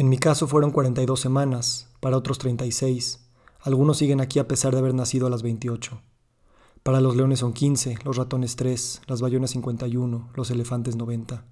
En 0.00 0.08
mi 0.08 0.16
caso 0.16 0.46
fueron 0.46 0.70
42 0.70 1.20
semanas, 1.20 1.90
para 2.00 2.16
otros 2.16 2.38
36. 2.38 3.20
Algunos 3.60 3.98
siguen 3.98 4.22
aquí 4.22 4.38
a 4.38 4.48
pesar 4.48 4.72
de 4.72 4.78
haber 4.78 4.94
nacido 4.94 5.26
a 5.26 5.30
las 5.30 5.42
28. 5.42 6.00
Para 6.82 7.02
los 7.02 7.16
leones 7.16 7.40
son 7.40 7.52
15, 7.52 7.98
los 8.02 8.16
ratones 8.16 8.56
3, 8.56 9.02
las 9.06 9.20
ballonas 9.20 9.50
51, 9.50 10.30
los 10.34 10.50
elefantes 10.50 10.96
90. 10.96 11.44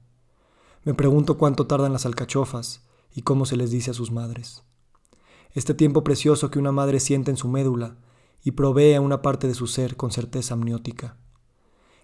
Me 0.82 0.94
pregunto 0.94 1.36
cuánto 1.36 1.66
tardan 1.66 1.92
las 1.92 2.06
alcachofas 2.06 2.86
y 3.14 3.20
cómo 3.20 3.44
se 3.44 3.58
les 3.58 3.70
dice 3.70 3.90
a 3.90 3.94
sus 3.94 4.10
madres. 4.10 4.62
Este 5.52 5.74
tiempo 5.74 6.02
precioso 6.02 6.50
que 6.50 6.58
una 6.58 6.72
madre 6.72 7.00
siente 7.00 7.30
en 7.30 7.36
su 7.36 7.48
médula 7.48 7.98
y 8.42 8.52
provee 8.52 8.94
a 8.94 9.02
una 9.02 9.20
parte 9.20 9.46
de 9.46 9.52
su 9.52 9.66
ser 9.66 9.94
con 9.96 10.10
certeza 10.10 10.54
amniótica. 10.54 11.18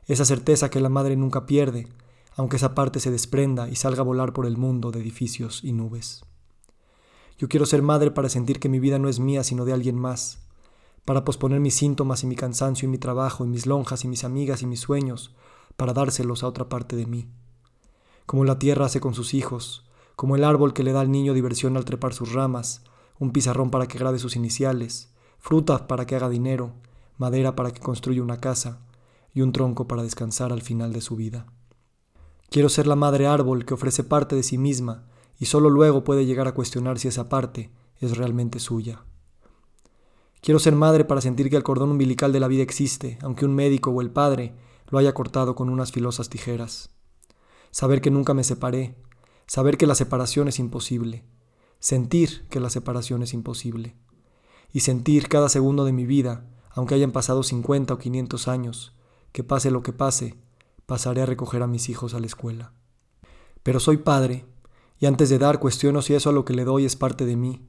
Esa 0.04 0.26
certeza 0.26 0.68
que 0.68 0.80
la 0.80 0.90
madre 0.90 1.16
nunca 1.16 1.46
pierde, 1.46 1.88
aunque 2.36 2.56
esa 2.56 2.74
parte 2.74 3.00
se 3.00 3.10
desprenda 3.10 3.70
y 3.70 3.76
salga 3.76 4.02
a 4.02 4.04
volar 4.04 4.34
por 4.34 4.44
el 4.44 4.58
mundo 4.58 4.90
de 4.90 5.00
edificios 5.00 5.64
y 5.64 5.72
nubes. 5.72 6.22
Yo 7.38 7.48
quiero 7.48 7.66
ser 7.66 7.82
madre 7.82 8.10
para 8.10 8.28
sentir 8.28 8.60
que 8.60 8.68
mi 8.68 8.78
vida 8.78 8.98
no 8.98 9.08
es 9.08 9.18
mía 9.18 9.42
sino 9.42 9.64
de 9.64 9.72
alguien 9.72 9.98
más, 9.98 10.38
para 11.04 11.24
posponer 11.24 11.60
mis 11.60 11.74
síntomas 11.74 12.22
y 12.22 12.26
mi 12.26 12.36
cansancio 12.36 12.86
y 12.86 12.90
mi 12.90 12.98
trabajo 12.98 13.44
y 13.44 13.48
mis 13.48 13.66
lonjas 13.66 14.04
y 14.04 14.08
mis 14.08 14.24
amigas 14.24 14.62
y 14.62 14.66
mis 14.66 14.80
sueños, 14.80 15.34
para 15.76 15.92
dárselos 15.92 16.42
a 16.42 16.48
otra 16.48 16.68
parte 16.68 16.96
de 16.96 17.06
mí. 17.06 17.28
Como 18.26 18.44
la 18.44 18.58
tierra 18.58 18.86
hace 18.86 19.00
con 19.00 19.14
sus 19.14 19.34
hijos, 19.34 19.84
como 20.16 20.36
el 20.36 20.44
árbol 20.44 20.72
que 20.72 20.84
le 20.84 20.92
da 20.92 21.00
al 21.00 21.10
niño 21.10 21.34
diversión 21.34 21.76
al 21.76 21.84
trepar 21.84 22.14
sus 22.14 22.32
ramas, 22.32 22.82
un 23.18 23.32
pizarrón 23.32 23.70
para 23.70 23.86
que 23.86 23.98
grabe 23.98 24.18
sus 24.18 24.36
iniciales, 24.36 25.12
fruta 25.38 25.86
para 25.86 26.06
que 26.06 26.16
haga 26.16 26.28
dinero, 26.28 26.72
madera 27.18 27.54
para 27.56 27.72
que 27.72 27.80
construya 27.80 28.22
una 28.22 28.40
casa 28.40 28.78
y 29.34 29.40
un 29.40 29.52
tronco 29.52 29.86
para 29.86 30.02
descansar 30.02 30.52
al 30.52 30.62
final 30.62 30.92
de 30.92 31.00
su 31.00 31.16
vida. 31.16 31.46
Quiero 32.50 32.68
ser 32.68 32.86
la 32.86 32.96
madre 32.96 33.26
árbol 33.26 33.64
que 33.64 33.74
ofrece 33.74 34.04
parte 34.04 34.36
de 34.36 34.44
sí 34.44 34.58
misma 34.58 35.06
y 35.38 35.46
solo 35.46 35.70
luego 35.70 36.04
puede 36.04 36.26
llegar 36.26 36.48
a 36.48 36.54
cuestionar 36.54 36.98
si 36.98 37.08
esa 37.08 37.28
parte 37.28 37.70
es 38.00 38.16
realmente 38.16 38.58
suya. 38.60 39.04
Quiero 40.40 40.58
ser 40.58 40.74
madre 40.74 41.04
para 41.04 41.20
sentir 41.20 41.48
que 41.48 41.56
el 41.56 41.62
cordón 41.62 41.90
umbilical 41.90 42.32
de 42.32 42.40
la 42.40 42.48
vida 42.48 42.62
existe, 42.62 43.18
aunque 43.22 43.46
un 43.46 43.54
médico 43.54 43.90
o 43.90 44.00
el 44.00 44.10
padre 44.10 44.54
lo 44.90 44.98
haya 44.98 45.14
cortado 45.14 45.54
con 45.54 45.70
unas 45.70 45.90
filosas 45.90 46.28
tijeras. 46.28 46.90
Saber 47.70 48.00
que 48.00 48.10
nunca 48.10 48.34
me 48.34 48.44
separé, 48.44 48.94
saber 49.46 49.78
que 49.78 49.86
la 49.86 49.94
separación 49.94 50.48
es 50.48 50.58
imposible, 50.58 51.24
sentir 51.78 52.46
que 52.50 52.60
la 52.60 52.70
separación 52.70 53.22
es 53.22 53.32
imposible, 53.32 53.96
y 54.72 54.80
sentir 54.80 55.28
cada 55.28 55.48
segundo 55.48 55.84
de 55.84 55.92
mi 55.92 56.04
vida, 56.04 56.46
aunque 56.70 56.94
hayan 56.94 57.12
pasado 57.12 57.42
50 57.42 57.94
o 57.94 57.98
500 57.98 58.48
años, 58.48 58.94
que 59.32 59.44
pase 59.44 59.70
lo 59.70 59.82
que 59.82 59.92
pase, 59.92 60.36
pasaré 60.86 61.22
a 61.22 61.26
recoger 61.26 61.62
a 61.62 61.66
mis 61.66 61.88
hijos 61.88 62.12
a 62.14 62.20
la 62.20 62.26
escuela. 62.26 62.72
Pero 63.62 63.80
soy 63.80 63.96
padre 63.96 64.44
y 64.98 65.06
antes 65.06 65.28
de 65.28 65.38
dar 65.38 65.60
cuestiono 65.60 66.02
si 66.02 66.14
eso 66.14 66.30
a 66.30 66.32
lo 66.32 66.44
que 66.44 66.54
le 66.54 66.64
doy 66.64 66.84
es 66.84 66.96
parte 66.96 67.26
de 67.26 67.36
mí. 67.36 67.66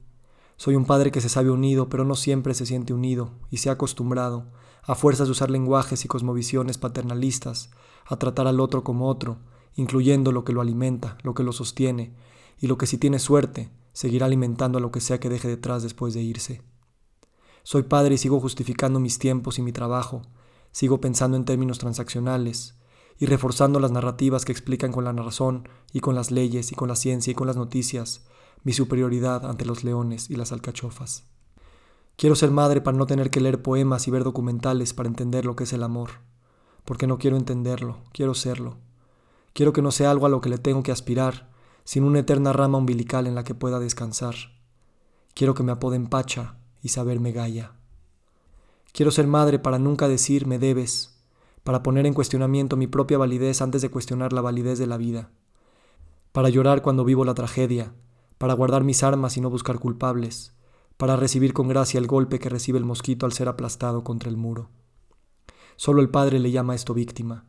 Soy 0.58 0.76
un 0.76 0.86
padre 0.86 1.12
que 1.12 1.22
se 1.22 1.30
sabe 1.30 1.52
unido, 1.52 1.90
pero 1.90 2.06
no 2.06 2.16
siempre 2.16 2.54
se 2.54 2.66
siente 2.66 2.94
unido, 2.94 3.32
y 3.50 3.58
se 3.58 3.70
ha 3.70 3.74
acostumbrado, 3.74 4.46
a 4.84 4.96
fuerzas 4.96 5.28
de 5.28 5.32
usar 5.32 5.50
lenguajes 5.50 6.06
y 6.06 6.08
cosmovisiones 6.08 6.78
paternalistas, 6.78 7.72
a 8.06 8.18
tratar 8.18 8.48
al 8.48 8.60
otro 8.60 8.84
como 8.84 9.08
otro, 9.08 9.40
incluyendo 9.76 10.32
lo 10.32 10.46
que 10.46 10.54
lo 10.54 10.62
alimenta, 10.62 11.18
lo 11.24 11.34
que 11.34 11.44
lo 11.44 11.52
sostiene, 11.52 12.16
y 12.60 12.68
lo 12.68 12.78
que 12.78 12.88
si 12.88 12.98
tiene 12.98 13.20
suerte, 13.20 13.70
seguirá 13.92 14.28
alimentando 14.28 14.78
a 14.78 14.82
lo 14.82 14.92
que 14.92 15.02
sea 15.02 15.20
que 15.20 15.30
deje 15.30 15.48
detrás 15.48 15.84
después 15.84 16.14
de 16.14 16.22
irse. 16.22 16.62
Soy 17.64 17.84
padre 17.84 18.16
y 18.16 18.18
sigo 18.18 18.40
justificando 18.40 19.00
mis 19.00 19.20
tiempos 19.20 19.58
y 19.58 19.62
mi 19.62 19.72
trabajo, 19.72 20.22
sigo 20.72 21.02
pensando 21.02 21.36
en 21.36 21.46
términos 21.46 21.80
transaccionales, 21.80 22.76
y 23.18 23.26
reforzando 23.26 23.80
las 23.80 23.92
narrativas 23.92 24.46
que 24.46 24.52
explican 24.52 24.92
con 24.92 25.06
la 25.06 25.14
razón 25.14 25.68
y 25.94 26.00
con 26.00 26.16
las 26.16 26.32
leyes 26.32 26.72
y 26.72 26.76
con 26.76 26.90
la 26.90 26.96
ciencia 26.96 27.32
y 27.32 27.36
con 27.36 27.48
las 27.48 27.56
noticias 27.56 28.26
mi 28.64 28.74
superioridad 28.74 29.46
ante 29.46 29.64
los 29.64 29.84
leones 29.84 30.30
y 30.30 30.36
las 30.36 30.52
alcachofas. 30.52 31.24
Quiero 32.18 32.36
ser 32.36 32.50
madre 32.50 32.82
para 32.82 32.98
no 32.98 33.06
tener 33.06 33.30
que 33.30 33.40
leer 33.40 33.62
poemas 33.62 34.08
y 34.08 34.12
ver 34.12 34.24
documentales 34.24 34.94
para 34.94 35.08
entender 35.08 35.46
lo 35.46 35.56
que 35.56 35.66
es 35.66 35.74
el 35.74 35.84
amor, 35.84 36.12
porque 36.84 37.08
no 37.08 37.18
quiero 37.18 37.38
entenderlo, 37.38 38.00
quiero 38.12 38.34
serlo. 38.34 38.78
Quiero 39.54 39.72
que 39.72 39.82
no 39.82 39.92
sea 39.92 40.12
algo 40.12 40.26
a 40.26 40.30
lo 40.30 40.42
que 40.42 40.50
le 40.50 40.58
tengo 40.58 40.82
que 40.82 40.92
aspirar, 40.92 41.52
sino 41.84 42.08
una 42.08 42.20
eterna 42.20 42.54
rama 42.54 42.78
umbilical 42.78 43.28
en 43.28 43.36
la 43.36 43.44
que 43.44 43.54
pueda 43.54 43.80
descansar. 43.80 44.36
Quiero 45.34 45.54
que 45.54 45.64
me 45.64 45.72
apoden 45.72 46.08
Pacha 46.08 46.56
y 46.82 46.90
saberme 46.90 47.32
Gaia. 47.32 47.74
Quiero 48.94 49.12
ser 49.12 49.28
madre 49.28 49.60
para 49.60 49.78
nunca 49.78 50.08
decir 50.08 50.48
me 50.48 50.58
debes, 50.58 51.15
para 51.66 51.82
poner 51.82 52.06
en 52.06 52.14
cuestionamiento 52.14 52.78
mi 52.78 52.86
propia 52.86 53.18
validez 53.18 53.60
antes 53.60 53.82
de 53.82 53.90
cuestionar 53.90 54.34
la 54.34 54.42
validez 54.42 54.78
de 54.78 54.86
la 54.86 54.98
vida, 54.98 55.32
para 56.32 56.50
llorar 56.50 56.84
cuando 56.84 57.04
vivo 57.04 57.26
la 57.26 57.34
tragedia, 57.34 57.92
para 58.38 58.54
guardar 58.54 58.84
mis 58.84 59.02
armas 59.02 59.36
y 59.36 59.42
no 59.42 59.50
buscar 59.50 59.80
culpables, 59.80 60.54
para 60.96 61.16
recibir 61.16 61.54
con 61.54 61.68
gracia 61.68 61.98
el 61.98 62.06
golpe 62.06 62.38
que 62.38 62.50
recibe 62.50 62.78
el 62.78 62.86
mosquito 62.86 63.26
al 63.26 63.34
ser 63.34 63.50
aplastado 63.50 64.04
contra 64.04 64.30
el 64.30 64.38
muro. 64.38 64.70
Solo 65.76 66.04
el 66.04 66.10
padre 66.10 66.38
le 66.38 66.52
llama 66.52 66.74
a 66.74 66.76
esto 66.76 66.94
víctima. 66.94 67.46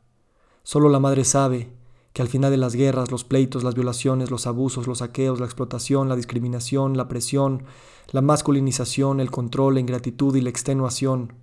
Solo 0.62 0.88
la 0.88 0.98
madre 0.98 1.24
sabe 1.24 1.76
que 2.14 2.22
al 2.22 2.28
final 2.28 2.50
de 2.50 2.56
las 2.56 2.74
guerras, 2.74 3.10
los 3.10 3.24
pleitos, 3.24 3.64
las 3.64 3.74
violaciones, 3.74 4.30
los 4.30 4.46
abusos, 4.46 4.86
los 4.86 4.98
saqueos, 4.98 5.40
la 5.40 5.44
explotación, 5.44 6.08
la 6.08 6.16
discriminación, 6.16 6.96
la 6.96 7.06
presión, 7.06 7.64
la 8.12 8.22
masculinización, 8.22 9.20
el 9.20 9.30
control, 9.30 9.74
la 9.74 9.80
ingratitud 9.80 10.34
y 10.36 10.40
la 10.40 10.48
extenuación 10.48 11.34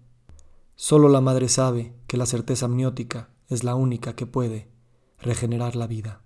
Solo 0.75 1.07
la 1.07 1.21
madre 1.21 1.49
sabe 1.49 1.93
que 2.07 2.17
la 2.17 2.25
certeza 2.25 2.65
amniótica 2.65 3.29
es 3.47 3.63
la 3.63 3.75
única 3.75 4.15
que 4.15 4.25
puede 4.25 4.71
regenerar 5.19 5.75
la 5.75 5.87
vida. 5.87 6.22